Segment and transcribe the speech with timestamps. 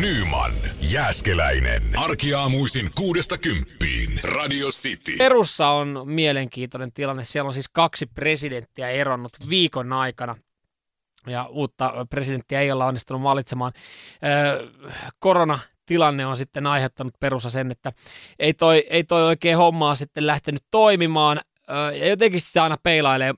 [0.00, 1.82] Nyman, Jääskeläinen.
[1.96, 4.20] Arkiaamuisin kuudesta kymppiin.
[4.24, 5.16] Radio City.
[5.18, 7.24] Perussa on mielenkiintoinen tilanne.
[7.24, 10.36] Siellä on siis kaksi presidenttiä eronnut viikon aikana.
[11.26, 13.72] Ja uutta presidenttiä ei olla onnistunut valitsemaan.
[14.24, 14.68] Öö,
[15.18, 17.92] koronatilanne on sitten aiheuttanut perussa sen, että
[18.38, 21.40] ei toi, ei toi oikein hommaa sitten lähtenyt toimimaan.
[22.00, 23.34] Ja jotenkin se aina peilailee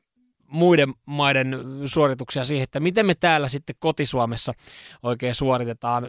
[0.47, 4.53] muiden maiden suorituksia siihen, että miten me täällä sitten kotisuomessa
[5.03, 6.09] oikein suoritetaan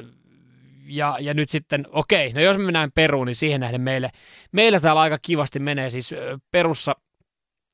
[0.86, 4.10] ja, ja nyt sitten, okei, no jos me mennään Peruun, niin siihen nähden meille,
[4.52, 6.14] meillä täällä aika kivasti menee, siis
[6.52, 6.96] Perussa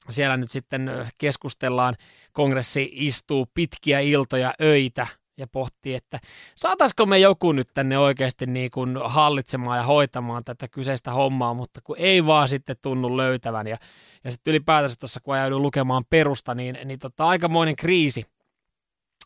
[0.09, 1.95] siellä nyt sitten keskustellaan,
[2.31, 5.07] kongressi istuu pitkiä iltoja, öitä
[5.38, 6.20] ja pohtii, että
[6.55, 11.81] saataisiko me joku nyt tänne oikeasti niin kuin hallitsemaan ja hoitamaan tätä kyseistä hommaa, mutta
[11.84, 13.77] kun ei vaan sitten tunnu löytävän ja,
[14.23, 18.26] ja sitten ylipäätänsä tuossa kun ajaudun lukemaan perusta, niin, niin tota, aikamoinen kriisi.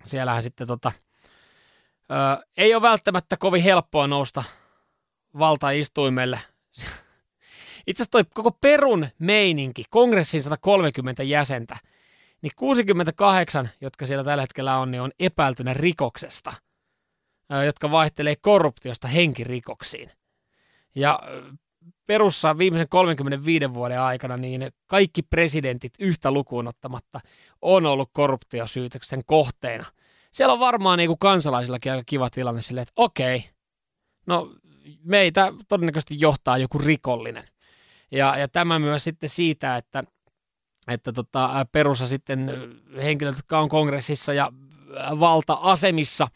[0.03, 0.91] Siellähän sitten tota,
[2.11, 4.43] Öö, ei ole välttämättä kovin helppoa nousta
[5.39, 6.39] valtaistuimelle.
[7.87, 11.77] Itse asiassa toi koko Perun meininki, kongressin 130 jäsentä,
[12.41, 16.53] niin 68, jotka siellä tällä hetkellä on, niin on epäiltynä rikoksesta,
[17.65, 20.11] jotka vaihtelee korruptiosta henkirikoksiin.
[20.95, 21.19] Ja
[22.05, 27.19] perussa viimeisen 35 vuoden aikana niin kaikki presidentit yhtä lukuun ottamatta
[27.61, 29.85] on ollut korruptiosyytöksen kohteena–
[30.31, 33.49] siellä on varmaan niin kuin kansalaisillakin aika kiva tilanne silleen, että okei,
[34.25, 34.55] no
[35.03, 37.47] meitä todennäköisesti johtaa joku rikollinen.
[38.11, 40.03] Ja, ja tämä myös sitten siitä, että,
[40.87, 42.51] että tota, perussa sitten
[43.03, 44.51] henkilöt, jotka on kongressissa ja
[45.19, 46.27] valta-asemissa,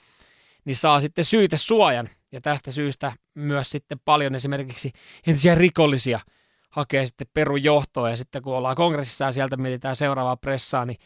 [0.65, 2.09] niin saa sitten syytä suojan.
[2.31, 4.91] Ja tästä syystä myös sitten paljon esimerkiksi
[5.27, 6.19] entisiä rikollisia
[6.69, 8.09] hakee sitten perun johtoa.
[8.09, 10.97] Ja sitten kun ollaan kongressissa ja sieltä mietitään seuraavaa pressaa, niin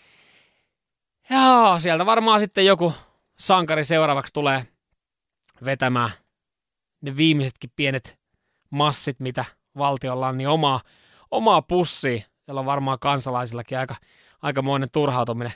[1.29, 2.93] Joo, sieltä varmaan sitten joku
[3.39, 4.67] sankari seuraavaksi tulee
[5.65, 6.11] vetämään
[7.01, 8.19] ne viimeisetkin pienet
[8.69, 9.45] massit, mitä
[9.77, 10.81] valtiolla on, niin omaa,
[11.31, 12.21] omaa pussia.
[12.45, 13.95] Siellä on varmaan kansalaisillakin aika,
[14.41, 15.53] aikamoinen turhautuminen.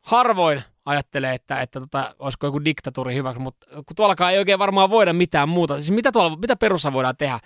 [0.00, 4.90] Harvoin ajattelee, että, että tota, olisiko joku diktatuuri hyväksi, mutta kun tuollakaan ei oikein varmaan
[4.90, 5.74] voida mitään muuta.
[5.74, 7.40] Siis mitä, tuolla, mitä perussa voidaan tehdä?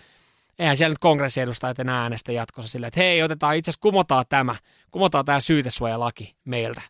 [0.58, 4.54] Eihän siellä nyt kongressiedustajat enää äänestä jatkossa silleen, että hei, otetaan itse asiassa kumotaan tämä,
[4.90, 6.82] kumotaan tämä syytesuojalaki meiltä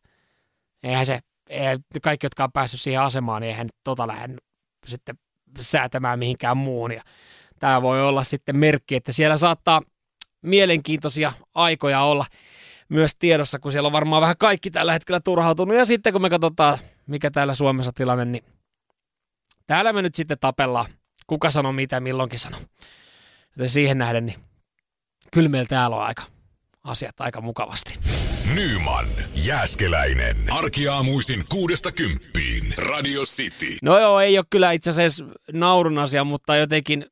[0.84, 4.36] eihän se, eihän kaikki, jotka on päässyt siihen asemaan, niin eihän tota lähde
[4.86, 5.18] sitten
[5.60, 6.92] säätämään mihinkään muun.
[6.92, 7.02] Ja
[7.58, 9.82] tämä voi olla sitten merkki, että siellä saattaa
[10.42, 12.26] mielenkiintoisia aikoja olla
[12.88, 15.76] myös tiedossa, kun siellä on varmaan vähän kaikki tällä hetkellä turhautunut.
[15.76, 18.44] Ja sitten kun me katsotaan, mikä täällä Suomessa tilanne, niin
[19.66, 20.86] täällä me nyt sitten tapellaan.
[21.26, 22.60] Kuka sanoo mitä milloinkin sanoo.
[23.56, 24.38] Joten siihen nähden, niin
[25.32, 26.22] kyllä meillä täällä on aika
[26.84, 27.98] asiat aika mukavasti.
[28.52, 30.36] Nyman, Jääskeläinen.
[30.50, 32.74] Arkiaamuisin kuudesta kymppiin.
[32.78, 33.76] Radio City.
[33.82, 37.06] No joo, ei ole kyllä itse asiassa naurun asia, mutta jotenkin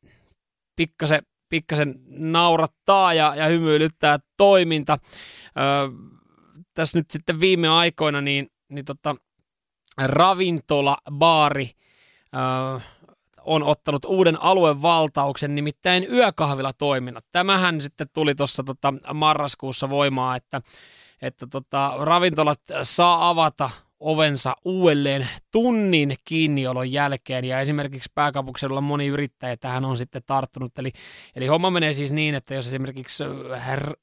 [0.77, 4.99] pikkasen, pikkasen naurattaa ja, ja hymyilyttää toiminta.
[5.59, 5.65] Öö,
[6.75, 9.17] tässä nyt sitten viime aikoina niin, niin tota,
[9.99, 11.71] ravintola, baari,
[12.35, 12.81] öö,
[13.45, 17.25] on ottanut uuden aluevaltauksen, nimittäin yökahvilatoiminnot.
[17.33, 20.61] Tämähän sitten tuli tuossa tota marraskuussa voimaa, että
[21.23, 29.57] että tota, ravintolat saa avata ovensa uudelleen tunnin kiinniolon jälkeen ja esimerkiksi pääkaupunkiseudulla moni yrittäjä
[29.57, 30.79] tähän on sitten tarttunut.
[30.79, 30.93] Eli,
[31.37, 33.25] eli homma menee siis niin, että jos esimerkiksi
[33.67, 33.97] her,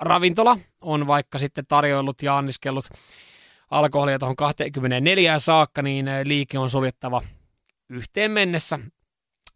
[0.00, 2.88] ravintola on vaikka sitten tarjoillut ja anniskellut
[3.70, 7.22] alkoholia tuohon 24 saakka, niin liike on suljettava
[7.88, 8.78] yhteen mennessä.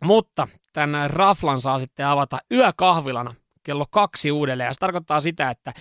[0.04, 4.66] Mutta tämän raflan saa sitten avata yökahvilana kello kaksi uudelleen.
[4.66, 5.72] Ja se tarkoittaa sitä, että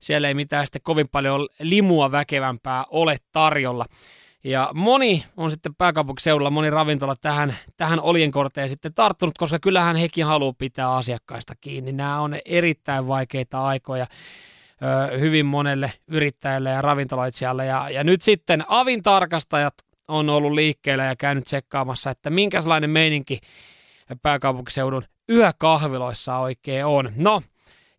[0.00, 3.84] siellä ei mitään sitten kovin paljon limua väkevämpää ole tarjolla.
[4.44, 10.26] Ja moni on sitten pääkaupunkiseudulla, moni ravintola tähän, tähän oljenkorteen sitten tarttunut, koska kyllähän hekin
[10.26, 11.92] haluaa pitää asiakkaista kiinni.
[11.92, 14.06] Nämä on erittäin vaikeita aikoja
[15.12, 17.66] ö, hyvin monelle yrittäjälle ja ravintoloitsijalle.
[17.66, 19.74] Ja, ja nyt sitten avin tarkastajat
[20.08, 23.38] on ollut liikkeellä ja käynyt tsekkaamassa, että minkälainen meininki
[24.22, 27.12] pääkaupunkiseudun yökahviloissa oikein on.
[27.16, 27.42] No,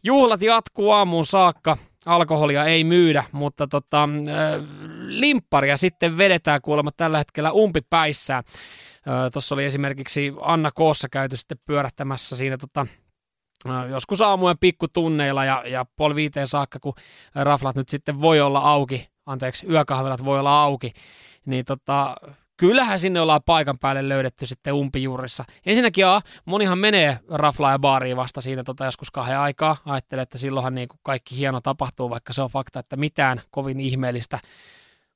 [0.04, 4.10] juhlat jatkuu aamuun saakka alkoholia ei myydä, mutta tota,
[5.08, 8.44] limpparia sitten vedetään kuulemma tällä hetkellä umpipäissään.
[9.34, 12.88] Tuossa oli esimerkiksi Anna Koossa käyty sitten pyörähtämässä siinä tota,
[13.90, 16.94] joskus aamujen pikkutunneilla ja, ja puoli viiteen saakka, kun
[17.36, 20.94] raflat nyt sitten voi olla auki, anteeksi, yökahvelat voi olla auki,
[21.46, 22.16] niin tota,
[22.62, 25.46] kyllähän sinne ollaan paikan päälle löydetty sitten umpijuurissa.
[25.66, 29.78] Ensinnäkin A, monihan menee raflaa ja baariin vasta siinä tota joskus kahden aikaa.
[29.86, 33.80] Ajattelee, että silloinhan niin kuin kaikki hieno tapahtuu, vaikka se on fakta, että mitään kovin
[33.80, 34.40] ihmeellistä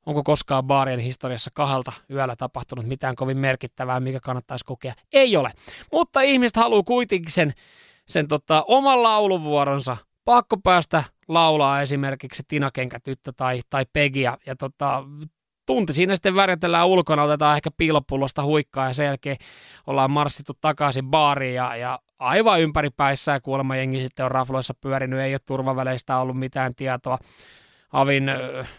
[0.06, 4.94] Onko koskaan baarien historiassa kahdelta yöllä tapahtunut mitään kovin merkittävää, mikä kannattaisi kokea?
[5.14, 5.52] Ei ole.
[5.92, 7.54] Mutta ihmiset haluaa kuitenkin sen,
[8.08, 9.98] sen tota, oman lauluvuoronsa.
[10.26, 14.20] Pakko päästä laulaa esimerkiksi Tina Kenkätyttö tai, tai Peggy.
[14.20, 15.04] Ja, ja tota,
[15.66, 19.38] tunti siinä sitten värjätellään ulkona, otetaan ehkä piilopullosta huikkaa ja sen jälkeen
[19.88, 25.20] ollaan marssittu takaisin baariin ja, ja aivan ympäripäissä ja kuulemma jengi sitten on rafloissa pyörinyt,
[25.20, 27.18] ei ole turvaväleistä ollut mitään tietoa.
[27.92, 28.70] Avin äh,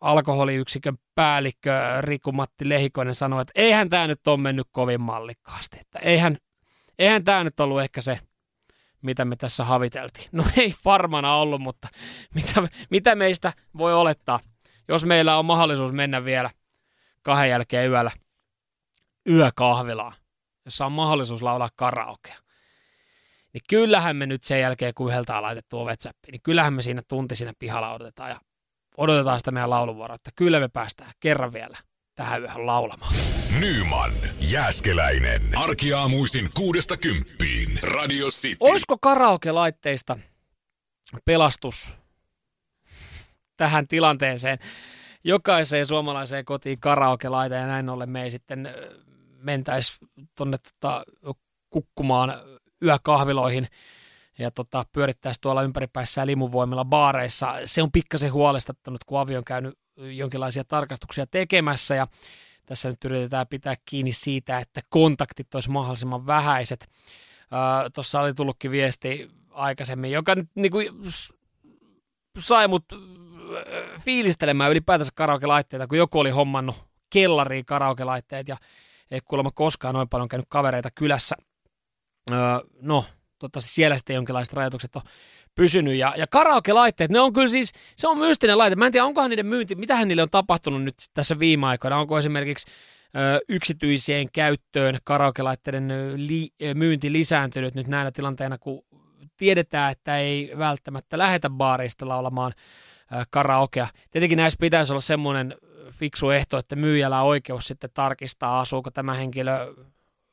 [0.00, 5.98] alkoholiyksikön päällikkö Riku Matti Lehikoinen sanoi, että eihän tämä nyt ole mennyt kovin mallikkaasti, että
[5.98, 6.36] eihän,
[6.98, 8.18] eihän tämä nyt ollut ehkä se,
[9.02, 10.28] mitä me tässä haviteltiin.
[10.32, 11.88] No ei varmana ollut, mutta
[12.34, 14.40] mitä, mitä meistä voi olettaa,
[14.88, 16.50] jos meillä on mahdollisuus mennä vielä
[17.22, 18.10] kahden jälkeen yöllä
[19.28, 20.12] yökahvilaan,
[20.64, 22.36] jossa on mahdollisuus laulaa karaokea.
[23.52, 27.02] Niin kyllähän me nyt sen jälkeen, kun yhdeltä on laitettu WhatsAppiin, niin kyllähän me siinä
[27.08, 28.40] tunti siinä pihalla odotetaan ja
[28.96, 31.78] odotetaan sitä meidän lauluvuoroa, että kyllä me päästään kerran vielä
[32.14, 33.14] tähän yöhön laulamaan.
[33.60, 35.42] Nyman, Jääskeläinen.
[35.56, 37.78] Arkiaamuisin kuudesta kymppiin.
[37.82, 38.56] Radio City.
[38.60, 40.18] Olisiko karaoke-laitteista
[41.24, 41.92] pelastus
[43.56, 44.58] tähän tilanteeseen?
[45.24, 48.74] Jokaiseen suomalaiseen kotiin karaoke-laite ja näin ollen me ei sitten
[49.38, 49.98] mentäisi
[50.34, 51.04] tuonne tota,
[51.70, 52.34] kukkumaan
[52.82, 53.68] yökahviloihin
[54.38, 57.54] ja tota, pyörittäisi tuolla ympäripäissä limuvoimilla baareissa.
[57.64, 62.06] Se on pikkasen huolestuttanut, kun Avi on käynyt jonkinlaisia tarkastuksia tekemässä ja
[62.66, 66.88] tässä nyt yritetään pitää kiinni siitä, että kontaktit olisi mahdollisimman vähäiset.
[67.94, 70.88] Tuossa oli tullutkin viesti aikaisemmin, joka nyt niin kuin,
[72.38, 72.84] sai mut
[74.00, 76.76] fiilistelemään ylipäätänsä karaoke-laitteita, kun joku oli hommannut
[77.10, 78.56] kellariin karaoke-laitteet ja
[79.10, 81.36] ei kuulemma koskaan noin paljon käynyt kavereita kylässä.
[82.82, 83.04] no,
[83.38, 85.02] toivottavasti siellä sitten jonkinlaiset rajoitukset on
[85.54, 85.94] pysynyt.
[85.94, 88.76] Ja, ja karaoke-laitteet, ne on kyllä siis, se on mystinen laite.
[88.76, 91.98] Mä en tiedä, onkohan niiden myynti, mitähän niille on tapahtunut nyt tässä viime aikoina.
[91.98, 92.70] Onko esimerkiksi
[93.16, 98.82] ö, yksityiseen käyttöön karaoke-laitteiden li, myynti lisääntynyt nyt näillä tilanteina, kun
[99.36, 102.52] tiedetään, että ei välttämättä lähetä baarista laulamaan
[103.30, 103.88] karaokea.
[104.10, 105.54] Tietenkin näissä pitäisi olla semmoinen
[105.90, 109.74] fiksu ehto, että myyjällä on oikeus sitten tarkistaa, asuuko tämä henkilö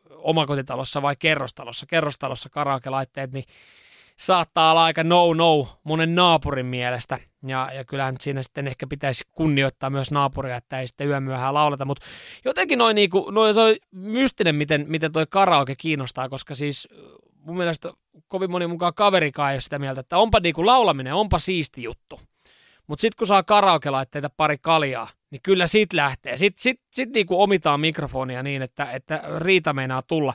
[0.09, 1.85] omakotitalossa vai kerrostalossa.
[1.85, 3.45] Kerrostalossa karaoke-laitteet, niin
[4.17, 7.19] saattaa olla aika no-no monen naapurin mielestä.
[7.47, 11.85] Ja, ja kyllähän siinä sitten ehkä pitäisi kunnioittaa myös naapuria, että ei sitten yömyöhään lauleta.
[11.85, 12.05] Mutta
[12.45, 16.87] jotenkin noin niinku, noi toi mystinen, miten, miten toi karaoke kiinnostaa, koska siis
[17.35, 17.93] mun mielestä
[18.27, 22.19] kovin moni mukaan kaverikaan ei ole sitä mieltä, että onpa niinku laulaminen, onpa siisti juttu.
[22.87, 26.37] Mutta sitten kun saa karaoke-laitteita pari kaljaa, niin kyllä sit lähtee.
[26.37, 30.33] Sitten sit, sit niinku omitaan mikrofonia niin, että, että riita meinaa tulla.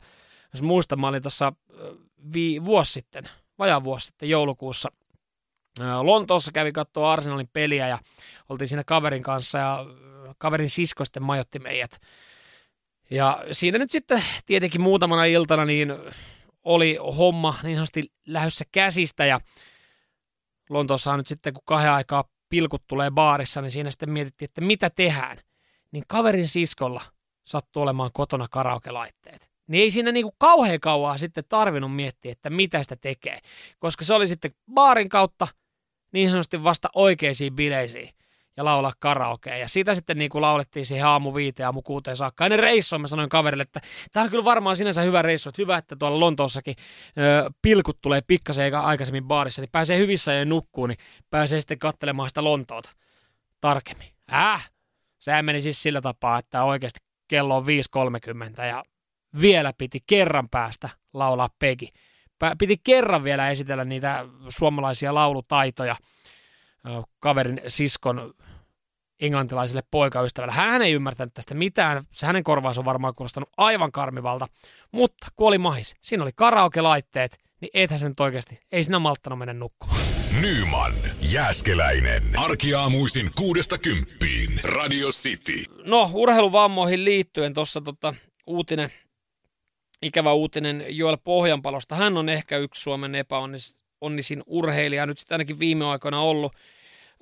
[0.53, 1.53] Jos muistan, mä olin tuossa
[2.65, 3.25] vuosi sitten,
[3.59, 4.93] vajaa vuosi sitten joulukuussa
[6.03, 7.99] Lontoossa kävi katsoa Arsenalin peliä ja
[8.49, 9.87] oltiin siinä kaverin kanssa ja
[10.39, 12.01] kaverin sisko sitten majotti meidät.
[13.11, 15.95] Ja siinä nyt sitten tietenkin muutamana iltana niin
[16.65, 19.41] oli homma niin sanotusti lähdössä käsistä ja
[20.71, 24.61] Lontoossa on nyt sitten kun kahden aikaa pilkut tulee baarissa, niin siinä sitten mietittiin, että
[24.61, 25.37] mitä tehdään.
[25.93, 27.03] Niin kaverin siskolla
[27.45, 29.51] sattuu olemaan kotona karaoke-laitteet.
[29.67, 33.39] Niin ei siinä niinku kauhean kauaa sitten tarvinnut miettiä, että mitä sitä tekee.
[33.79, 35.49] Koska se oli sitten baarin kautta
[36.13, 38.11] niin sanotusti vasta oikeisiin bileisiin
[38.59, 39.57] ja laulaa karaokea.
[39.57, 42.47] Ja siitä sitten niin kuin laulettiin siihen aamu viiteen, aamu kuuteen saakka.
[42.47, 43.81] Ennen reissua mä sanoin kaverille, että
[44.13, 46.75] tämä on kyllä varmaan sinänsä hyvä reissu, että hyvä, että tuolla Lontoossakin
[47.19, 50.99] ö, pilkut tulee pikkasen eikä aikaisemmin baarissa, niin pääsee hyvissä ja nukkuu, niin
[51.31, 52.91] pääsee sitten katselemaan sitä Lontoota
[53.61, 54.09] tarkemmin.
[54.33, 54.71] Äh,
[55.19, 57.65] se meni siis sillä tapaa, että oikeasti kello on
[58.59, 58.85] 5.30 ja
[59.41, 61.89] vielä piti kerran päästä laulaa Pegi.
[62.59, 65.97] Piti kerran vielä esitellä niitä suomalaisia laulutaitoja
[67.21, 68.35] kaverin siskon
[69.21, 70.55] englantilaiselle poikaystävälle.
[70.55, 74.49] Hän ei ymmärtänyt tästä mitään, se hänen korvaansa on varmaan kuulostanut aivan karmivalta,
[74.93, 79.55] mutta kun oli mahis, siinä oli karaoke-laitteet, niin ethän sen oikeasti, ei sinä malttanut mennä
[79.55, 80.01] nukkumaan.
[80.41, 80.95] Nyman,
[81.33, 82.23] Jääskeläinen.
[82.37, 84.61] Arkiaamuisin kuudesta kymppiin.
[84.65, 85.65] Radio City.
[85.85, 88.15] No, urheiluvammoihin liittyen tuossa tota,
[88.47, 88.91] uutinen,
[90.03, 91.95] ikävä uutinen Joel Pohjanpalosta.
[91.95, 96.53] Hän on ehkä yksi Suomen epäonnisin urheilija, nyt sitten ainakin viime aikoina ollut.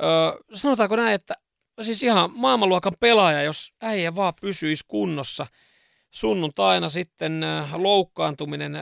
[0.02, 1.34] Öö, sanotaanko näin, että
[1.82, 5.46] siis ihan maailmanluokan pelaaja, jos äijä vaan pysyisi kunnossa.
[6.10, 7.40] Sunnuntaina sitten
[7.74, 8.72] loukkaantuminen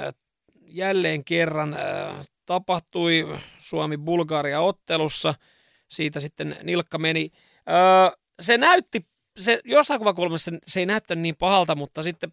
[0.67, 1.77] jälleen kerran
[2.47, 5.35] tapahtui Suomi-Bulgaria-ottelussa.
[5.89, 7.31] Siitä sitten nilkka meni.
[8.41, 9.07] Se näytti,
[9.39, 12.33] se, jossain kuvakulmassa se ei näyttänyt niin pahalta, mutta sitten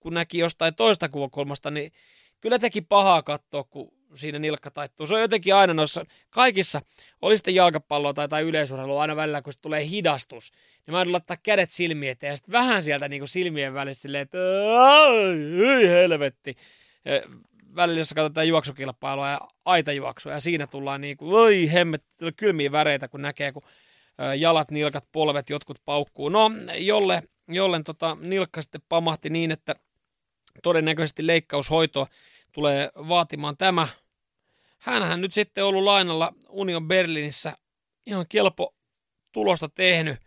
[0.00, 1.92] kun näki jostain toista kuvakulmasta, niin
[2.40, 5.06] kyllä teki pahaa katsoa, kun siinä nilkka taittuu.
[5.06, 6.80] Se on jotenkin aina noissa kaikissa,
[7.22, 10.52] oli sitten jalkapalloa tai, tai yleisurheilua, aina välillä kun tulee hidastus,
[10.86, 14.02] niin mä en laittaa kädet silmiä eteen ja sitten vähän sieltä niin kuin silmien välissä
[14.02, 14.38] silleen, että
[15.72, 16.54] ei helvetti.
[17.04, 17.22] Ja
[17.76, 22.04] välillä, jos katsotaan juoksukilpailua ja aitajuoksua ja siinä tullaan niin kuin, oi hemmet,
[22.36, 23.62] kylmiä väreitä, kun näkee, kun
[24.36, 26.28] jalat, nilkat, polvet, jotkut paukkuu.
[26.28, 29.74] No, jolle, jollen tota, nilkka sitten pamahti niin, että
[30.62, 32.06] todennäköisesti leikkaushoitoa
[32.52, 33.88] tulee vaatimaan tämä.
[34.78, 37.56] Hänhän nyt sitten ollut lainalla Union Berlinissä
[38.06, 38.74] ihan kelpo
[39.32, 40.18] tulosta tehnyt.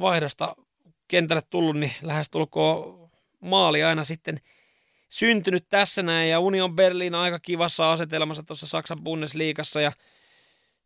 [0.00, 0.56] Vaihdosta
[1.08, 4.40] kentälle tullut, niin lähestulkoon maali aina sitten
[5.08, 6.30] syntynyt tässä näin.
[6.30, 9.80] Ja Union Berlin aika kivassa asetelmassa tuossa Saksan Bundesliigassa.
[9.80, 9.92] Ja,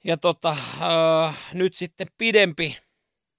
[0.05, 0.57] ja tota,
[1.29, 2.79] äh, nyt sitten pidempi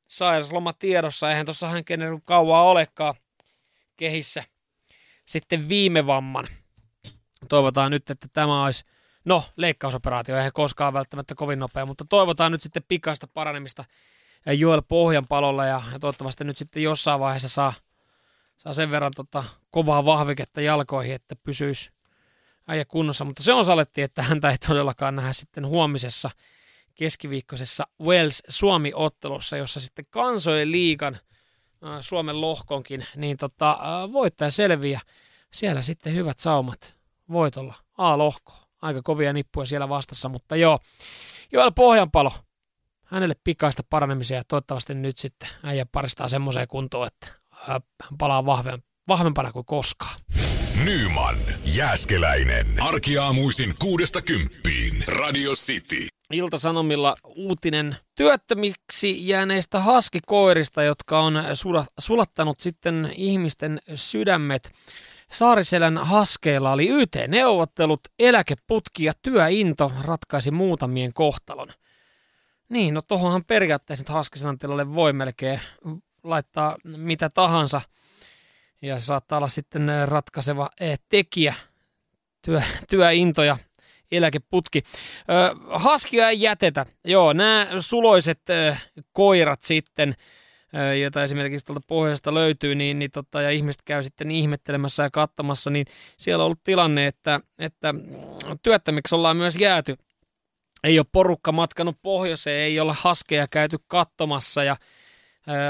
[0.08, 1.30] sairasloma tiedossa.
[1.30, 1.84] Eihän tuossa hän
[2.26, 3.16] kauaa olekaan
[3.98, 4.44] kehissä
[5.26, 6.48] sitten viime vamman.
[7.50, 8.86] Toivotaan nyt, että tämä olisi,
[9.26, 13.86] no leikkausoperaatio eihän koskaan välttämättä kovin nopea, mutta toivotaan nyt sitten pikaista paranemista
[14.58, 14.82] Joel
[15.30, 17.74] palolla ja, ja toivottavasti nyt sitten jossain vaiheessa saa,
[18.58, 21.92] saa sen verran tota, kovaa vahviketta jalkoihin, että pysyisi
[22.68, 26.32] äijä kunnossa, mutta se on saletti, että häntä ei todellakaan nähdä sitten huomisessa
[26.96, 31.18] keskiviikkoisessa Wales-Suomi-ottelussa, jossa sitten kansojen liigan–
[32.02, 33.80] Suomen lohkonkin, niin tota,
[34.14, 35.02] voittaja selviää.
[35.52, 36.96] Siellä sitten hyvät saumat
[37.32, 37.76] voitolla.
[37.98, 38.54] A-lohko.
[38.82, 40.80] Aika kovia nippuja siellä vastassa, mutta joo.
[41.52, 42.32] Joel Pohjanpalo.
[43.04, 47.82] Hänelle pikaista paranemisia ja toivottavasti nyt sitten äijä paristaa semmoiseen kuntoon, että hän
[48.18, 48.46] palaa
[49.08, 50.20] vahvempana kuin koskaan.
[50.86, 52.68] Nyman, Jääskeläinen.
[52.80, 55.04] Arkiaamuisin kuudesta kymppiin.
[55.08, 56.08] Radio City.
[56.32, 61.44] Ilta-Sanomilla uutinen työttömiksi jääneistä haskikoirista, jotka on
[62.00, 64.72] sulattanut sitten ihmisten sydämet.
[65.34, 71.68] Saariselän haskeilla oli YT-neuvottelut, eläkeputki ja työinto ratkaisi muutamien kohtalon.
[72.70, 74.06] Niin, no tohonhan periaatteessa
[74.52, 75.60] nyt tilalle voi melkein
[76.24, 77.82] laittaa mitä tahansa.
[78.82, 81.54] Ja se saattaa olla sitten ratkaiseva eh, tekijä,
[82.42, 83.58] työ, työinto ja
[84.12, 84.84] eläkeputki.
[85.70, 86.86] Haskia ei jätetä.
[87.06, 88.76] Joo, nämä suloiset ö,
[89.12, 90.16] koirat sitten,
[90.76, 95.10] ö, joita esimerkiksi tuolta pohjasta löytyy, niin, niin tota, ja ihmiset käy sitten ihmettelemässä ja
[95.10, 95.86] katsomassa, niin
[96.18, 97.94] siellä on ollut tilanne, että, että
[98.64, 99.96] työttömiksi ollaan myös jääty.
[100.84, 104.76] Ei ole porukka matkanut pohjoiseen, ei ole haskeja käyty katsomassa ja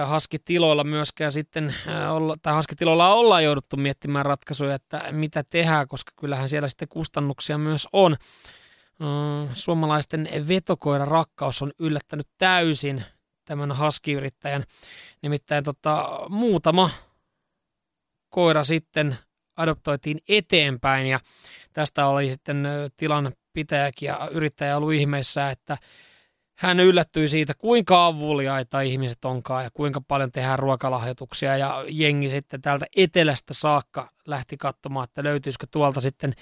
[0.05, 1.75] haskitiloilla myöskään sitten,
[2.41, 7.87] tai haskitiloilla ollaan jouduttu miettimään ratkaisuja, että mitä tehdään, koska kyllähän siellä sitten kustannuksia myös
[7.93, 8.15] on.
[9.53, 13.03] Suomalaisten vetokoira rakkaus on yllättänyt täysin
[13.45, 14.63] tämän haskiyrittäjän.
[15.21, 16.89] Nimittäin tota, muutama
[18.29, 19.17] koira sitten
[19.57, 21.19] adoptoitiin eteenpäin ja
[21.73, 25.77] tästä oli sitten tilan pitäjäkin ja yrittäjä ollut ihmeessä, että
[26.57, 31.57] hän yllättyi siitä, kuinka avuliaita ihmiset onkaan ja kuinka paljon tehdään ruokalahjoituksia.
[31.57, 36.33] Ja jengi sitten täältä etelästä saakka lähti katsomaan, että löytyisikö tuolta sitten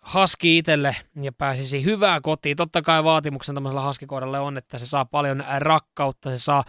[0.00, 2.56] haski itselle ja pääsisi hyvää kotiin.
[2.56, 6.64] Totta kai vaatimuksen tämmöisellä haskikoiralle on, että se saa paljon rakkautta, se saa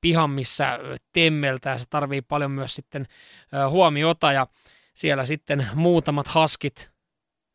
[0.00, 0.78] pihan, missä
[1.12, 3.06] temmeltä ja se tarvii paljon myös sitten
[3.70, 4.46] huomiota ja
[4.94, 6.90] siellä sitten muutamat haskit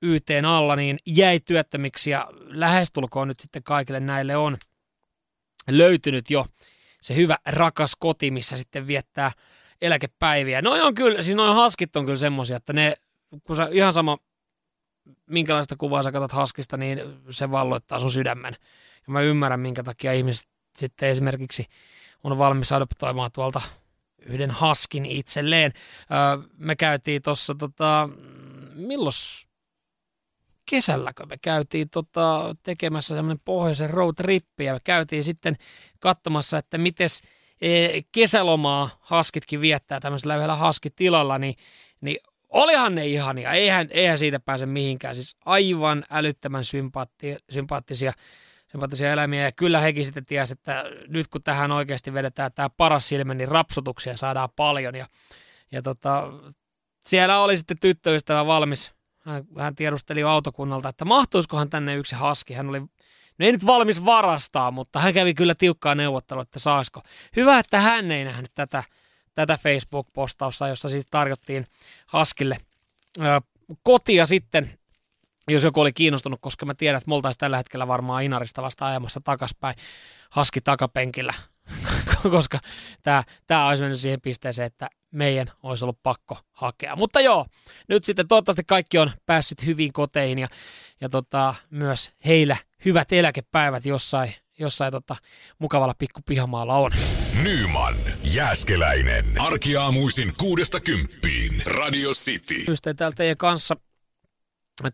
[0.01, 4.57] YTn alla, niin jäi työttömiksi ja lähestulkoon nyt sitten kaikille näille on
[5.69, 6.45] löytynyt jo
[7.01, 9.31] se hyvä rakas koti, missä sitten viettää
[9.81, 10.61] eläkepäiviä.
[10.61, 12.93] No on kyllä, siis noin haskit on kyllä semmosia, että ne,
[13.43, 14.17] kun sä ihan sama,
[15.25, 18.55] minkälaista kuvaa sä katsot haskista, niin se valloittaa sun sydämen.
[19.07, 21.65] Ja mä ymmärrän, minkä takia ihmiset sitten esimerkiksi
[22.23, 23.61] on valmis adoptoimaan tuolta
[24.25, 25.73] yhden haskin itselleen.
[26.11, 28.09] Öö, me käytiin tuossa, tota,
[28.75, 29.13] milloin
[30.69, 35.55] kesälläkö me käytiin tota, tekemässä semmoinen pohjoisen road trippi ja me käytiin sitten
[35.99, 37.09] katsomassa, että miten
[37.61, 41.55] e, kesälomaa haskitkin viettää tämmöisellä yhdellä haskitilalla, niin,
[42.01, 42.17] niin
[42.49, 48.13] olihan ne ihania, eihän, eihän siitä pääse mihinkään, siis aivan älyttömän sympaatti, sympaattisia,
[48.71, 49.43] sympaattisia eläimiä.
[49.43, 53.49] Ja kyllä hekin sitten tiesi, että nyt kun tähän oikeasti vedetään tämä paras silmä, niin
[53.49, 54.95] rapsutuksia saadaan paljon.
[54.95, 55.07] Ja,
[55.71, 56.27] ja tota,
[56.99, 58.91] siellä oli sitten tyttöystävä valmis.
[59.19, 62.53] Hän, hän tiedusteli autokunnalta, että mahtuisikohan tänne yksi haski.
[62.53, 62.81] Hän oli
[63.39, 67.01] No ei nyt valmis varastaa, mutta hän kävi kyllä tiukkaa neuvottelua, että saisiko.
[67.35, 68.83] Hyvä, että hän ei nähnyt tätä,
[69.35, 71.67] tätä Facebook-postausta, jossa siis tarjottiin
[72.05, 72.57] Haskille
[73.17, 73.21] ö,
[73.83, 74.79] kotia sitten,
[75.47, 79.21] jos joku oli kiinnostunut, koska mä tiedän, että me tällä hetkellä varmaan Inarista vasta ajamassa
[79.23, 79.75] takaspäin
[80.29, 81.33] Haski takapenkillä,
[82.31, 82.59] koska
[83.03, 86.95] tämä, tämä olisi mennyt siihen pisteeseen, että meidän olisi ollut pakko hakea.
[86.95, 87.45] Mutta joo,
[87.87, 90.47] nyt sitten toivottavasti kaikki on päässyt hyvin koteihin ja,
[91.01, 95.15] ja tota, myös heillä hyvät eläkepäivät jossain, jossain tota,
[95.59, 96.91] mukavalla pikku pihamaalla on.
[97.43, 99.25] Nyman, Jääskeläinen.
[99.39, 101.63] Arkiaamuisin kuudesta kymppiin.
[101.65, 102.71] Radio City.
[102.71, 103.75] Ystävät täällä teidän kanssa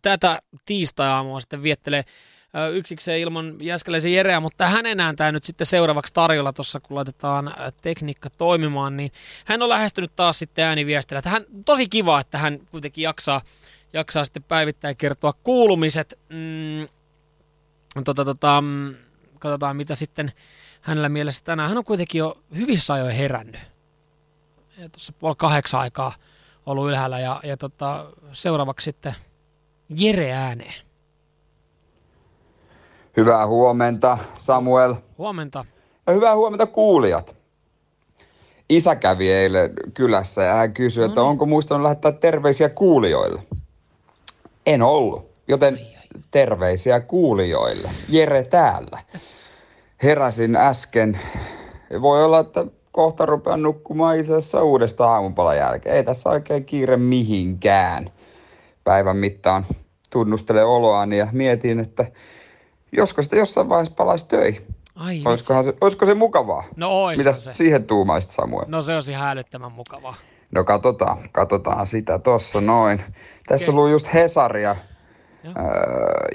[0.02, 2.04] tätä tiistai-aamua sitten viettelee
[2.74, 8.30] yksikseen ilman Jäskeläisen Jereä, mutta hänen ääntää nyt sitten seuraavaksi tarjolla tuossa, kun laitetaan tekniikka
[8.30, 9.12] toimimaan, niin
[9.46, 11.20] hän on lähestynyt taas sitten ääniviestillä.
[11.20, 13.42] Että hän, tosi kiva, että hän kuitenkin jaksaa,
[13.94, 16.20] jaksaa sitten päivittäin kertoa kuulumiset.
[16.30, 16.88] Mm,
[18.04, 18.96] tota, tota, mm,
[19.46, 20.32] katsotaan, mitä sitten
[20.82, 21.70] hänellä mielessä tänään.
[21.70, 23.62] Hän on kuitenkin jo hyvissä ajoin herännyt.
[24.78, 26.14] Ja tuossa puoli kahdeksan aikaa
[26.66, 29.16] ollut ylhäällä ja, ja tota, seuraavaksi sitten
[29.90, 30.74] Jere ääneen.
[33.18, 34.96] Hyvää huomenta, Samuel.
[35.18, 35.66] Huomenta.
[36.08, 37.36] Ja hyvää huomenta kuulijat.
[38.70, 41.28] Isä kävi eilen kylässä ja hän kysyi, no että niin.
[41.28, 43.42] onko muistanut lähettää terveisiä kuulijoille.
[44.66, 45.80] En ollut, joten
[46.32, 47.90] terveisiä kuulijoille.
[48.10, 49.00] Jere täällä.
[50.04, 51.20] Heräsin äsken.
[52.02, 55.96] Voi olla, että kohta rupean nukkumaan isässä uudestaan aamupalan jälkeen.
[55.96, 58.10] Ei tässä oikein kiire mihinkään.
[58.84, 59.66] Päivän mittaan
[60.10, 62.06] tunnustele oloani ja mietin, että
[62.92, 64.62] josko sitä jossain vaiheessa palaisi töihin.
[64.96, 66.64] Ai, Olisikohan se, olisiko se mukavaa?
[66.76, 67.54] No Mitä se.
[67.54, 68.66] siihen tuumaisit Samuel?
[68.68, 70.16] No se olisi ihan älyttömän mukavaa.
[70.52, 73.02] No katsotaan, katsotaan sitä tossa noin.
[73.48, 73.84] Tässä okay.
[73.84, 75.56] on just Hesaria äh,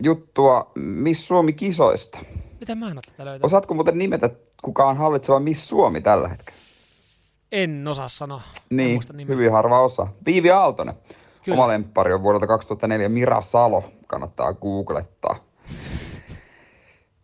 [0.03, 2.19] juttua Miss Suomi-kisoista.
[2.61, 3.45] Mitä mä en ole tätä löytänyt?
[3.45, 4.31] Osaatko muuten nimetä,
[4.63, 6.61] kuka on hallitseva Miss Suomi tällä hetkellä?
[7.53, 8.43] En osaa sanoa.
[8.71, 10.07] Niin, hyvin harva osa.
[10.27, 10.95] Viivi Aaltonen.
[11.45, 11.57] Kyllä.
[11.57, 13.85] Oma lemppari on vuodelta 2004 Mira Salo.
[14.07, 15.37] Kannattaa googlettaa.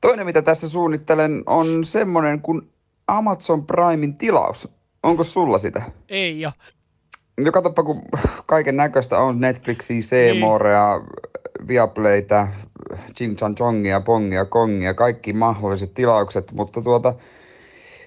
[0.01, 2.73] Toinen, mitä tässä suunnittelen, on semmonen kuin
[3.07, 4.69] Amazon Primein tilaus.
[5.03, 5.83] Onko sulla sitä?
[6.09, 6.53] Ei jo.
[7.41, 8.03] No katsoppa, kun
[8.47, 11.69] kaiken näköistä on Netflixia, Seemorea, niin.
[11.69, 12.49] Viaplaytä,
[13.17, 17.15] Ching Chan Chongia, Pongia, Kongia, kaikki mahdolliset tilaukset, mutta tuota,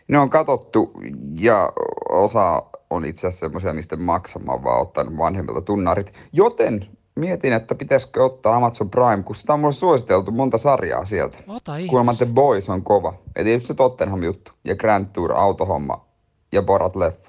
[0.07, 0.91] ne on katottu
[1.35, 1.71] ja
[2.09, 6.13] osa on itse asiassa semmoisia, mistä maksamaan vaan ottanut vanhemmilta tunnarit.
[6.33, 11.37] Joten mietin, että pitäisikö ottaa Amazon Prime, kun sitä on mulle suositeltu monta sarjaa sieltä.
[11.47, 13.13] Ota Kuulemma The Boys on kova.
[13.37, 14.51] Ja tietysti se Tottenham juttu.
[14.63, 16.05] Ja Grand Tour, autohomma
[16.51, 17.28] ja Borat leffa.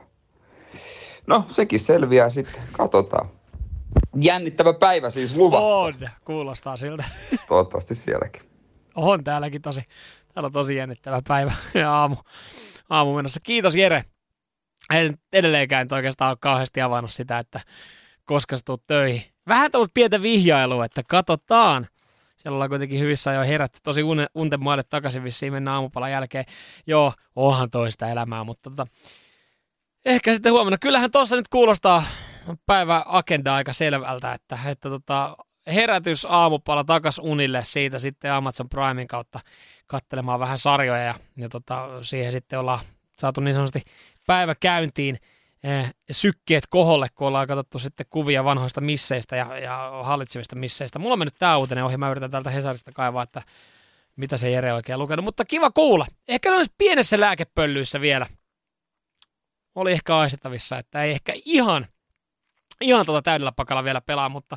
[1.27, 2.63] No, sekin selviää sitten.
[2.73, 3.31] Katsotaan.
[4.21, 5.75] Jännittävä päivä siis luvassa.
[5.75, 7.05] On, kuulostaa siltä.
[7.49, 8.43] Toivottavasti sielläkin.
[8.95, 9.83] On täälläkin tosi.
[10.35, 12.17] Täällä on tosi jännittävä päivä ja aamu,
[12.91, 13.41] aamu menossa.
[13.41, 14.05] Kiitos Jere.
[14.95, 17.61] En edelleenkään oikeastaan ole kauheasti avannut sitä, että
[18.25, 19.23] koska sä tulet töihin.
[19.49, 21.87] Vähän tuollaista pientä vihjailua, että katsotaan.
[22.37, 24.03] Siellä ollaan kuitenkin hyvissä jo herätty tosi
[24.35, 26.45] unten maille takaisin vissiin mennään aamupalan jälkeen.
[26.87, 28.87] Joo, onhan toista elämää, mutta tota,
[30.05, 30.79] ehkä sitten huomenna.
[30.79, 32.05] Kyllähän tuossa nyt kuulostaa
[32.67, 35.37] päivä agenda aika selvältä, että, että tota,
[35.67, 39.41] herätys aamupala takas unille siitä sitten Amazon Primein kautta
[39.87, 42.81] katselemaan vähän sarjoja ja, ja tota, siihen sitten ollaan
[43.19, 43.83] saatu niin sanotusti
[44.27, 45.19] päivä käyntiin
[45.65, 50.99] eh, sykkeet koholle, kun ollaan katsottu sitten kuvia vanhoista misseistä ja, ja hallitsevista misseistä.
[50.99, 53.43] Mulla on mennyt tämä uutinen ohi, mä yritän täältä Hesarista kaivaa, että
[54.17, 56.07] mitä se Jere oikein lukenut, mutta kiva kuulla.
[56.29, 58.27] Ehkä olisi pienessä lääkepöllyissä vielä.
[59.75, 61.87] Oli ehkä aistettavissa, että ei ehkä ihan,
[62.81, 64.57] ihan tuota täydellä pakalla vielä pelaa, mutta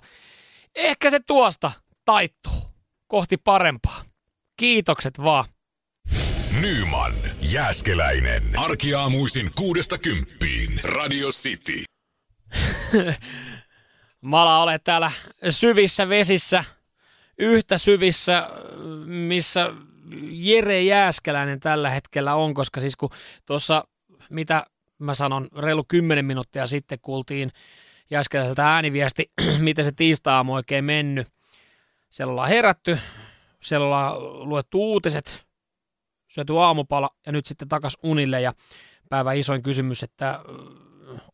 [0.76, 1.72] ehkä se tuosta
[2.06, 2.74] taittuu
[3.08, 4.06] kohti parempaa.
[4.58, 5.46] Kiitokset vaan.
[6.62, 8.60] Nyman, Jääskeläinen.
[8.60, 10.80] Arkiaamuisin kuudesta kymppiin.
[10.84, 11.84] Radio City.
[14.22, 15.12] Mala, olet täällä
[15.50, 16.64] syvissä vesissä,
[17.38, 18.50] yhtä syvissä,
[19.06, 19.70] missä
[20.30, 23.10] Jere Jääskeläinen tällä hetkellä on, koska siis kun
[23.46, 23.88] tuossa,
[24.30, 24.66] mitä
[25.06, 27.52] mä sanon, reilu 10 minuuttia sitten kuultiin
[28.12, 31.28] Jääskeläiseltä ääniviesti, miten se tiistaa oikein mennyt.
[32.10, 33.00] Siellä ollaan herätty,
[33.62, 35.46] siellä ollaan luettu uutiset,
[36.28, 38.54] syöty aamupala ja nyt sitten takas unille ja
[39.10, 40.40] päivän isoin kysymys, että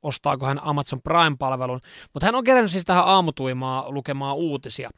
[0.01, 1.79] ostaako hän Amazon Prime-palvelun.
[2.13, 4.89] Mutta hän on kerännyt siis tähän aamutuimaa lukemaan uutisia.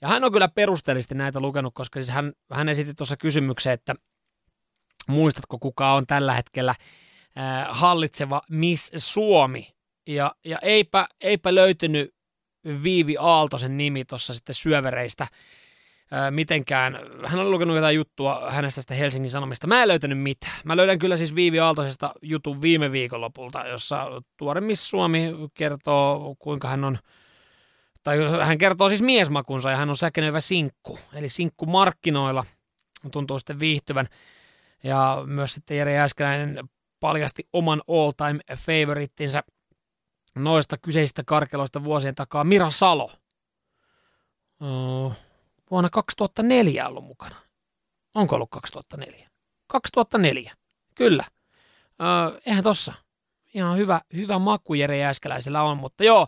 [0.00, 3.94] Ja hän on kyllä perusteellisesti näitä lukenut, koska siis hän, hän esitti tuossa kysymyksen, että
[5.06, 6.74] muistatko kuka on tällä hetkellä
[7.38, 9.74] äh, hallitseva Miss Suomi.
[10.06, 12.14] Ja, ja eipä, eipä löytynyt
[12.82, 15.26] Viivi Aaltosen nimi tuossa sitten syövereistä
[16.30, 16.98] mitenkään.
[17.26, 19.66] Hän on lukenut jotain juttua hänestä sitä Helsingin Sanomista.
[19.66, 20.52] Mä en löytänyt mitään.
[20.64, 26.68] Mä löydän kyllä siis Viivi Aaltoisesta jutun viime viikonlopulta, jossa tuore Miss Suomi kertoo, kuinka
[26.68, 26.98] hän on
[28.02, 32.44] tai hän kertoo siis miesmakunsa ja hän on säkenevä sinkku, eli sinkku markkinoilla
[33.12, 34.06] tuntuu sitten viihtyvän.
[34.84, 36.68] Ja myös sitten Jere Jääskeläinen
[37.00, 39.42] paljasti oman all-time favorittinsa
[40.34, 43.12] noista kyseisistä karkeloista vuosien takaa Mira Salo.
[45.70, 47.36] vuonna 2004 ollut mukana.
[48.14, 49.30] Onko ollut 2004?
[49.66, 50.56] 2004,
[50.94, 51.24] kyllä.
[52.00, 52.92] Öö, eihän tossa.
[53.54, 56.26] Ihan hyvä, hyvä maku Jere Jääskeläisellä on, mutta joo,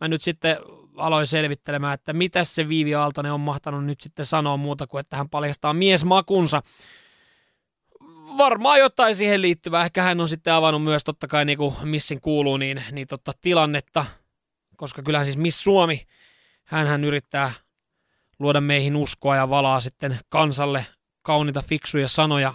[0.00, 0.56] mä nyt sitten
[0.96, 5.16] aloin selvittelemään, että mitä se Viivi Aaltonen on mahtanut nyt sitten sanoa muuta kuin, että
[5.16, 6.62] hän paljastaa miesmakunsa.
[8.38, 9.84] Varmaan jotain siihen liittyvää.
[9.84, 13.32] Ehkä hän on sitten avannut myös totta kai niin kuin missin kuuluu, niin, niin totta
[13.40, 14.06] tilannetta,
[14.76, 16.06] koska kyllähän siis Miss Suomi,
[16.64, 17.52] hän yrittää
[18.38, 20.86] luoda meihin uskoa ja valaa sitten kansalle
[21.22, 22.54] kauniita fiksuja sanoja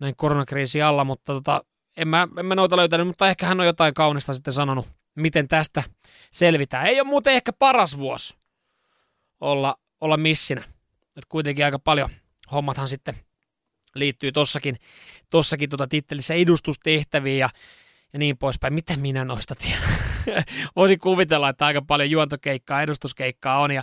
[0.00, 1.64] näin koronakriisi alla, mutta tota,
[1.96, 5.48] en, mä, en mä noita löytänyt, mutta ehkä hän on jotain kaunista sitten sanonut, miten
[5.48, 5.82] tästä
[6.30, 6.86] selvitään.
[6.86, 8.36] Ei ole muuten ehkä paras vuosi
[9.40, 10.64] olla, olla missinä.
[11.16, 12.10] Et kuitenkin aika paljon
[12.52, 13.16] hommathan sitten
[13.98, 14.76] liittyy tossakin,
[15.30, 17.48] tossakin tota tittelissä edustustehtäviin ja,
[18.12, 18.74] ja niin poispäin.
[18.74, 19.98] Mitä minä noista tiedän?
[20.76, 23.82] Voisin kuvitella, että aika paljon juontokeikkaa, edustuskeikkaa on ja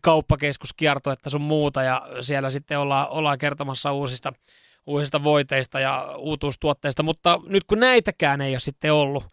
[0.00, 4.32] kauppakeskuskiertoetta sun muuta ja siellä sitten ollaan, ollaan kertomassa uusista,
[4.86, 9.24] uusista voiteista ja uutuustuotteista, mutta nyt kun näitäkään ei ole sitten ollut,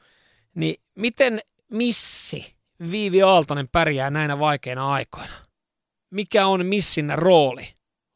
[0.55, 1.39] niin miten
[1.71, 2.55] missi
[2.91, 5.33] Viivi Aaltonen pärjää näinä vaikeina aikoina?
[6.09, 7.67] Mikä on missin rooli,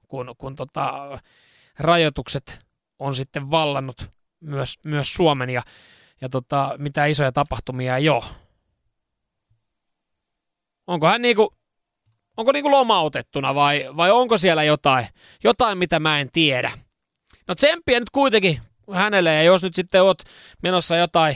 [0.07, 1.19] kun, kun tota,
[1.79, 2.59] rajoitukset
[2.99, 4.09] on sitten vallannut
[4.39, 5.63] myös, myös Suomen ja,
[6.21, 8.23] ja tota, mitä isoja tapahtumia ei ole?
[10.87, 11.53] Onko hän niinku,
[12.37, 15.07] onko niinku lomautettuna vai, vai onko siellä jotain,
[15.43, 16.71] jotain, mitä mä en tiedä?
[17.47, 18.61] No tsemppiä nyt kuitenkin
[18.93, 20.23] hänelle, ja jos nyt sitten oot
[20.63, 21.35] menossa jotain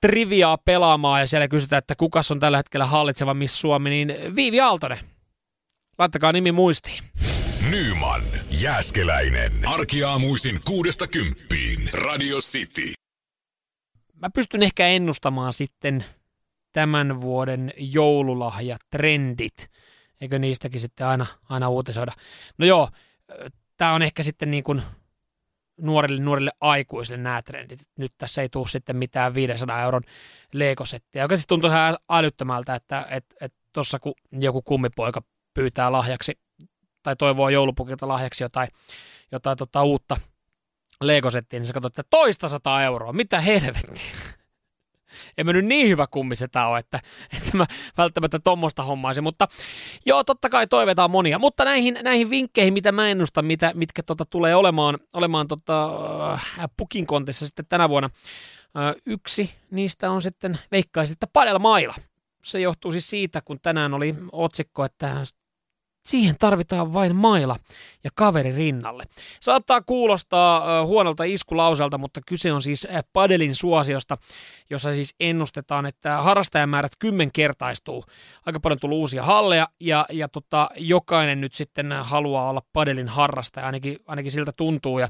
[0.00, 4.60] triviaa pelaamaan ja siellä kysytään, että kuka on tällä hetkellä hallitseva Miss Suomi, niin Viivi
[4.60, 4.98] Aaltonen.
[5.98, 7.02] Laittakaa nimi muistiin.
[7.70, 8.22] Nyman,
[8.60, 9.52] Jääskeläinen.
[9.66, 11.90] Arkiaamuisin kuudesta kymppiin.
[11.92, 12.92] Radio City.
[14.14, 16.04] Mä pystyn ehkä ennustamaan sitten
[16.72, 19.70] tämän vuoden joululahjatrendit.
[20.20, 22.12] Eikö niistäkin sitten aina, aina uutisoida?
[22.58, 22.88] No joo,
[23.76, 24.82] tämä on ehkä sitten niin kuin
[25.80, 27.80] nuorille, nuorille aikuisille nämä trendit.
[27.98, 30.02] Nyt tässä ei tule sitten mitään 500 euron
[30.52, 33.06] leikosettiä, joka tuntuu ihan älyttömältä, että
[33.72, 35.22] tuossa et, kun joku kummipoika
[35.54, 36.45] pyytää lahjaksi
[37.06, 38.68] tai toivoo joulupukilta lahjaksi jotain,
[39.32, 40.16] jotain tota uutta
[41.00, 44.02] leikosettiä, niin sä katsot, että toista sataa euroa, mitä helvettiä?
[45.38, 47.00] En mä nyt niin hyvä kummisetä ole, että,
[47.36, 47.66] että mä
[47.98, 49.48] välttämättä tuommoista hommaisin, mutta
[50.06, 54.24] joo, totta kai toivetaan monia, mutta näihin, näihin vinkkeihin, mitä mä ennustan, mitä, mitkä tota,
[54.24, 58.10] tulee olemaan, olemaan tota, äh, pukinkontissa sitten tänä vuonna,
[58.78, 61.94] äh, yksi niistä on sitten, veikkaisin, että Padel Maila.
[62.44, 65.26] Se johtuu siis siitä, kun tänään oli otsikko, että
[66.06, 67.56] Siihen tarvitaan vain maila
[68.04, 69.04] ja kaveri rinnalle.
[69.40, 74.18] Saattaa kuulostaa huonolta iskulauselta, mutta kyse on siis padelin suosiosta,
[74.70, 78.04] jossa siis ennustetaan, että harrastajamäärät kymmenkertaistuu.
[78.46, 83.66] Aika paljon tullut uusia halleja ja, ja tota, jokainen nyt sitten haluaa olla padelin harrastaja,
[83.66, 84.98] ainakin, ainakin siltä tuntuu.
[84.98, 85.08] Ja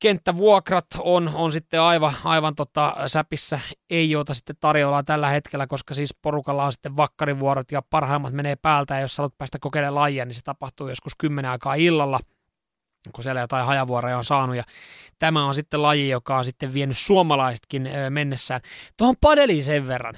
[0.00, 3.60] kenttävuokrat on, on sitten aivan, aivan tota säpissä,
[3.90, 8.56] ei jota sitten tarjolla tällä hetkellä, koska siis porukalla on sitten vakkarivuorot ja parhaimmat menee
[8.56, 12.20] päältä ja jos haluat päästä kokeilemaan lajia, niin se tapahtuu joskus kymmenen aikaa illalla
[13.12, 14.56] kun siellä jotain hajavuoroja on saanut.
[14.56, 14.64] Ja
[15.18, 18.60] tämä on sitten laji, joka on sitten vienyt suomalaisetkin mennessään.
[18.96, 20.14] Tuohon padeliin sen verran.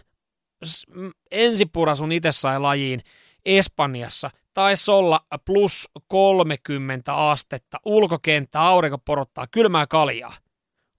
[1.30, 3.02] Ensipura sun itse sai lajiin
[3.44, 10.34] Espanjassa– taisi olla plus 30 astetta, ulkokenttä, aurinko porottaa, kylmää kaljaa.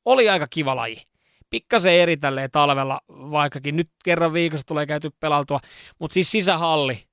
[0.05, 1.01] Oli aika kiva laji.
[1.49, 5.59] Pikkasen eri tälleen talvella, vaikkakin nyt kerran viikossa tulee käyty pelautua,
[5.99, 7.03] mutta siis sisähalli,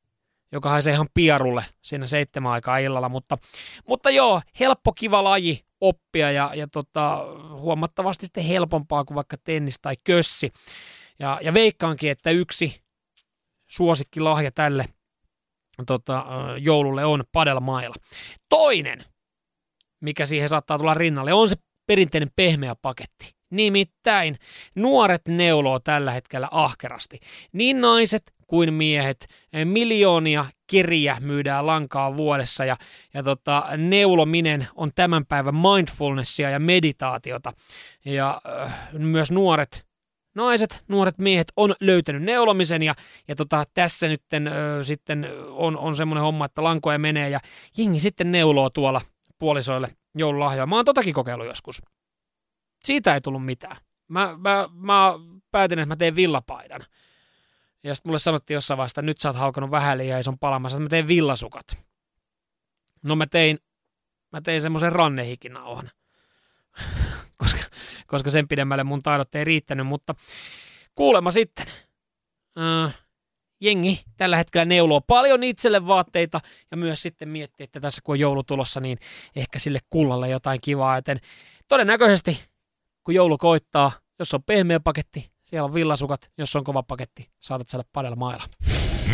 [0.52, 3.38] joka haisee ihan pierulle siinä seitsemän aikaa illalla, mutta,
[3.88, 7.18] mutta joo, helppo kiva laji oppia ja, ja tota,
[7.52, 10.52] huomattavasti sitten helpompaa kuin vaikka tennis tai kössi.
[11.18, 12.82] Ja, ja veikkaankin, että yksi
[13.66, 14.84] suosikkilahja tälle
[15.86, 16.26] tota,
[16.58, 17.94] joululle on padelmailla.
[18.48, 19.04] Toinen,
[20.00, 23.34] mikä siihen saattaa tulla rinnalle, on se perinteinen pehmeä paketti.
[23.50, 24.36] Nimittäin
[24.74, 27.18] nuoret neuloo tällä hetkellä ahkerasti.
[27.52, 29.26] Niin naiset kuin miehet.
[29.64, 32.76] Miljoonia keriä myydään lankaa vuodessa ja,
[33.14, 37.52] ja tota, neulominen on tämän päivän mindfulnessia ja meditaatiota.
[38.04, 39.89] Ja äh, myös nuoret
[40.34, 42.94] naiset, nuoret miehet on löytänyt neulomisen ja,
[43.28, 47.40] ja tota, tässä nyt ö, sitten on, on semmoinen homma, että lankoja menee ja
[47.78, 49.00] jengi sitten neuloo tuolla
[49.38, 50.66] puolisoille joululahjoja.
[50.66, 51.82] Mä oon totakin kokeillut joskus.
[52.84, 53.76] Siitä ei tullut mitään.
[54.08, 55.12] Mä, mä, mä
[55.50, 56.80] päätin, että mä teen villapaidan.
[57.82, 60.76] Ja sitten mulle sanottiin jossain vaiheessa, että nyt sä oot haukannut vähän liian ison palamassa,
[60.78, 61.66] että mä teen villasukat.
[63.02, 63.58] No mä tein,
[64.32, 65.90] mä tein semmoisen rannehikinauhan.
[67.40, 67.62] Koska,
[68.06, 70.14] koska sen pidemmälle mun taidot ei riittänyt, mutta
[70.94, 71.66] kuulemma sitten
[72.58, 72.98] äh,
[73.60, 78.20] jengi tällä hetkellä neuloo paljon itselle vaatteita ja myös sitten miettii, että tässä kun on
[78.20, 78.98] joulu tulossa, niin
[79.36, 81.20] ehkä sille kullalle jotain kivaa, joten
[81.68, 82.40] todennäköisesti
[83.04, 87.68] kun joulu koittaa, jos on pehmeä paketti, siellä on villasukat, jos on kova paketti, saatat
[87.68, 88.44] saada padella mailla.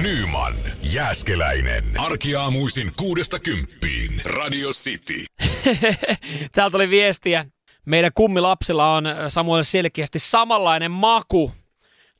[0.02, 1.84] Nyman, Jääskeläinen.
[1.98, 4.22] Arkiaamuisin kuudesta kymppiin.
[4.24, 5.24] Radio City.
[6.54, 7.44] Täältä oli viestiä.
[7.86, 11.52] Meidän kummilapsilla on Samuel selkeästi samanlainen maku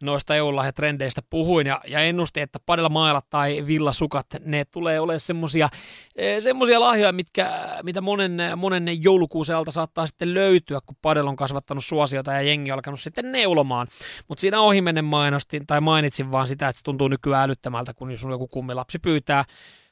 [0.03, 5.69] noista joululahjatrendeistä puhuin ja, ja ennustin, että padella mailat tai villasukat, ne tulee olemaan semmosia,
[6.17, 7.51] eh, semmosia lahjoja, mitkä,
[7.83, 12.73] mitä monen, monen joulukuusen alta saattaa sitten löytyä, kun padel on kasvattanut suosiota ja jengi
[12.73, 13.87] on alkanut sitten neulomaan.
[14.29, 18.23] Mutta siinä ohimennen mainostin tai mainitsin vaan sitä, että se tuntuu nykyään älyttömältä, kun jos
[18.23, 19.45] joku kummilapsi pyytää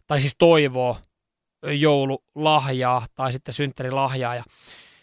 [0.07, 0.97] tai siis toivoo
[1.67, 4.45] joululahjaa tai sitten synttärilahjaa ja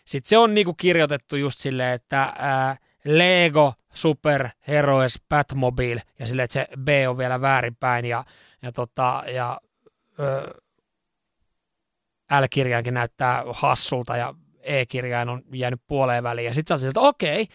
[0.06, 6.44] sitten se on niinku kirjoitettu just silleen, että ää, Lego Super Heroes Batmobile ja sille,
[6.44, 8.24] että se B on vielä väärinpäin ja,
[8.62, 9.62] ja, tota, ja
[10.20, 10.54] ö,
[12.40, 17.48] L-kirjainkin näyttää hassulta ja E-kirjain on jäänyt puoleen väliin ja sitten sä että okei,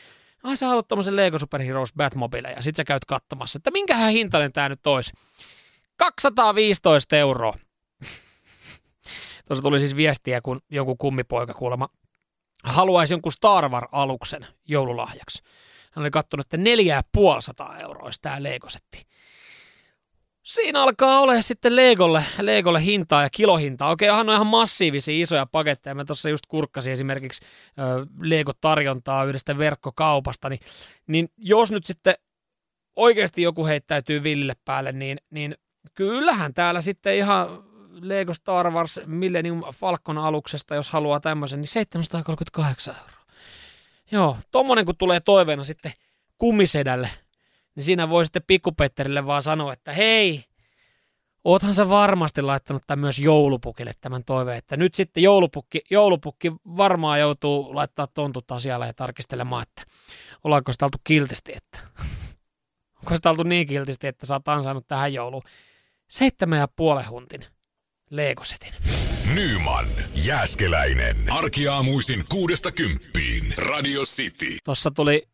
[0.43, 4.13] ai sä haluat tommosen Lego Super Heroes Batmobile ja sit sä käyt katsomassa, että minkähän
[4.13, 5.13] hintainen tää nyt olisi.
[5.97, 7.55] 215 euroa.
[9.47, 11.89] Tuossa tuli siis viestiä, kun joku kummipoika kuulemma
[12.67, 15.43] haluaisi jonkun Star Wars-aluksen joululahjaksi.
[15.93, 19.07] Hän oli katsonut, että 4500 euroa tämä Lego-setti.
[20.43, 23.91] Siinä alkaa olla sitten Legolle, Legolle hintaa ja kilohintaa.
[23.91, 25.95] Okei, onhan on ihan massiivisia isoja paketteja.
[25.95, 27.45] Mä tuossa just kurkkasin esimerkiksi
[28.21, 30.49] Lego-tarjontaa yhdestä verkkokaupasta.
[30.49, 30.61] Niin,
[31.07, 32.15] niin jos nyt sitten
[32.97, 35.55] oikeasti joku heittäytyy villille päälle, niin, niin
[35.95, 37.66] kyllähän täällä sitten ihan
[38.01, 43.17] Lego Star Wars Millennium Falcon aluksesta, jos haluaa tämmöisen, niin 738 euroa.
[44.11, 45.93] Joo, tommonen kun tulee toiveena sitten
[46.39, 47.11] kummisedälle,
[47.75, 50.45] niin siinä voi sitten pikkupetterille vaan sanoa, että hei,
[51.45, 57.21] oothan sä varmasti laittanut tämän myös joulupukille tämän toiveen, että nyt sitten joulupukki, joulupukki varmaan
[57.21, 59.83] joutuu laittaa tontut asialle ja tarkistelemaan, että
[60.45, 61.79] ollaanko sitä oltu kiltisti, että
[62.99, 65.43] onko sitä oltu niin kiltisti, että sä oot ansainnut tähän jouluun
[66.09, 67.47] seitsemän ja puolen huntin
[68.11, 68.73] Legosetin.
[69.35, 71.17] Nyman, Jääskeläinen.
[71.31, 73.55] Arkiaamuisin kuudesta kymppiin.
[73.59, 74.57] Radio City.
[74.65, 75.29] Tuossa tuli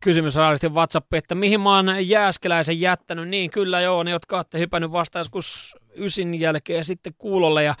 [0.00, 3.28] kysymys raalistin WhatsApp, että mihin mä oon Jääskeläisen jättänyt.
[3.28, 7.74] Niin kyllä joo, ne jotka olette hypännyt vasta joskus ysin jälkeen sitten kuulolle ja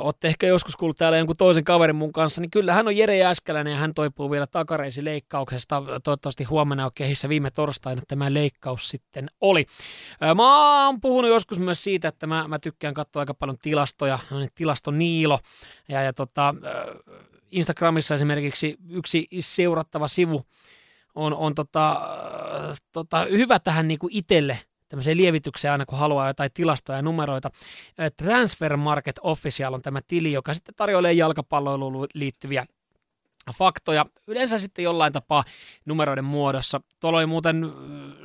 [0.00, 3.16] Olette ehkä joskus kuullut täällä jonkun toisen kaverin mun kanssa, niin kyllä hän on Jere
[3.16, 5.82] Jääskeläinen ja hän toipuu vielä takareisileikkauksesta.
[6.04, 9.66] Toivottavasti huomenna on kehissä viime torstaina tämä leikkaus sitten oli.
[10.34, 14.18] Mä oon puhunut joskus myös siitä, että mä, mä tykkään katsoa aika paljon tilastoja,
[14.54, 15.38] tilastoniilo.
[15.88, 16.54] Ja, ja tota,
[17.50, 20.46] Instagramissa esimerkiksi yksi seurattava sivu
[21.14, 22.00] on, on tota,
[22.92, 24.58] tota, hyvä tähän niin itselle
[24.92, 27.50] tämmöiseen lievitykseen aina, kun haluaa jotain tilastoja ja numeroita.
[28.16, 32.66] Transfer Market Official on tämä tili, joka sitten tarjoilee jalkapalloiluun liittyviä
[33.54, 35.44] faktoja, yleensä sitten jollain tapaa
[35.84, 36.80] numeroiden muodossa.
[37.00, 37.72] Tuolla oli muuten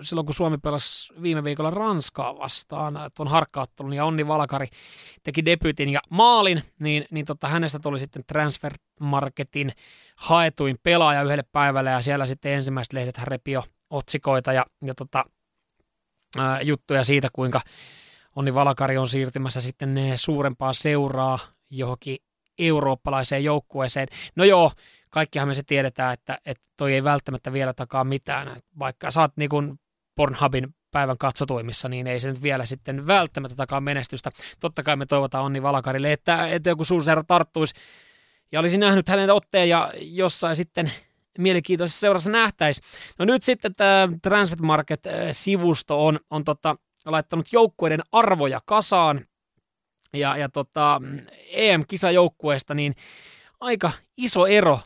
[0.02, 4.68] silloin, kun Suomi pelasi viime viikolla Ranskaa vastaan tuon harkkaattelun ja Onni Valkari
[5.24, 9.72] teki debyytin ja maalin, niin, niin tota, hänestä tuli sitten Transfer Marketin
[10.16, 15.26] haetuin pelaaja yhdelle päivälle ja siellä sitten ensimmäiset lehdet repi jo otsikoita ja, ja tota,
[16.64, 17.62] juttuja siitä, kuinka
[18.36, 21.40] Onni Valakari on siirtymässä sitten suurempaa seuraa
[21.72, 22.18] johonkin
[22.60, 24.08] eurooppalaiseen joukkueeseen.
[24.36, 24.72] No joo,
[25.10, 28.58] kaikkihan me se tiedetään, että, että toi ei välttämättä vielä takaa mitään.
[28.80, 29.80] Vaikka sä oot niin kuin
[30.16, 34.32] Pornhubin päivän katsotuimissa, niin ei se nyt vielä sitten välttämättä takaa menestystä.
[34.60, 37.74] Totta kai me toivotaan Onni Valakarille, että, että joku suurseura tarttuisi
[38.52, 40.92] ja olisi nähnyt hänen otteen ja jossain sitten
[41.38, 42.82] mielenkiintoisessa seurassa nähtäisi.
[43.20, 49.26] No nyt sitten tämä Transfer Market-sivusto on, on tota, laittanut joukkueiden arvoja kasaan
[50.14, 51.02] ja, ja tota,
[51.52, 52.96] EM-kisajoukkueesta, niin
[53.60, 54.80] aika iso ero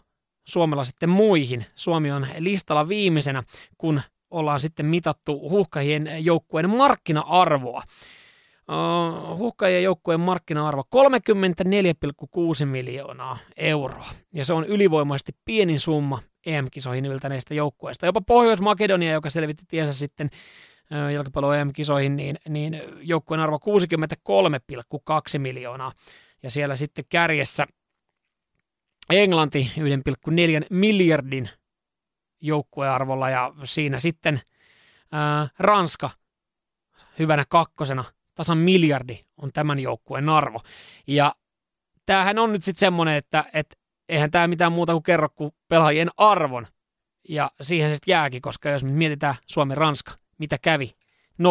[0.48, 1.66] Suomella sitten muihin.
[1.76, 3.44] Suomi on listalla viimeisenä,
[3.78, 7.84] kun ollaan sitten mitattu huuhkajien joukkueen markkina-arvoa.
[8.72, 10.84] Uh, huuhkajien joukkueen markkina-arvo
[12.62, 14.10] 34,6 miljoonaa euroa.
[14.34, 18.06] Ja se on ylivoimaisesti pienin summa EM-kisoihin yltäneistä joukkueista.
[18.06, 20.30] Jopa Pohjois-Makedonia, joka selvitti tiensä sitten
[21.14, 23.60] jalkapallo EM-kisoihin, niin, niin joukkueen arvo
[25.34, 25.92] 63,2 miljoonaa.
[26.44, 27.68] Ja siellä sitten kärjessä
[29.10, 31.50] Englanti 1,4 miljardin
[32.42, 34.42] joukkuearvolla ja siinä sitten
[35.12, 36.10] ää, Ranska
[37.20, 38.04] hyvänä kakkosena
[38.36, 40.62] tasan miljardi on tämän joukkueen arvo.
[41.08, 41.36] Ja
[42.06, 43.76] tämähän on nyt sitten semmoinen, että, että
[44.12, 46.68] eihän tämä mitään muuta kuin kerro kuin pelaajien arvon.
[47.30, 50.96] ja siihen sitten jääkin, koska jos me mietitään Suomi-Ranska, mitä kävi
[51.42, 51.44] 0-2,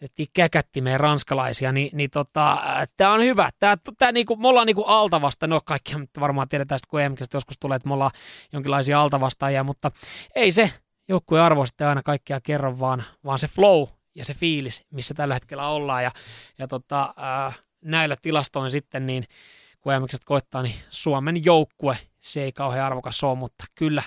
[0.00, 2.58] että käkätti meidän ranskalaisia, niin, niin tota,
[2.96, 3.50] tämä on hyvä.
[3.58, 7.58] Tää, tää, niinku, me ollaan niinku altavasta, no kaikki varmaan tiedetään, että kun EM joskus
[7.58, 8.10] tulee, että me ollaan
[8.52, 9.90] jonkinlaisia altavastaajia, mutta
[10.34, 10.72] ei se
[11.08, 15.34] joukkueen arvo sitten aina kaikkia kerran, vaan, vaan se flow ja se fiilis, missä tällä
[15.34, 16.04] hetkellä ollaan.
[16.04, 16.10] Ja,
[16.58, 17.52] ja tota, ää,
[17.84, 19.24] näillä tilastoin sitten, niin
[19.80, 24.02] kun EM koittaa, niin Suomen joukkue, se ei kauhean arvokas ole, mutta kyllä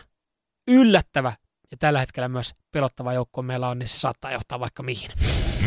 [0.68, 1.34] yllättävä
[1.72, 5.12] ja tällä hetkellä myös pelottava joukko meillä on, niin se saattaa johtaa vaikka mihin.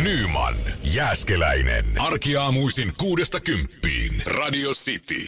[0.03, 2.01] Nyman, Jääskeläinen.
[2.01, 4.23] Arkiaamuisin kuudesta kymppiin.
[4.27, 5.23] Radio City.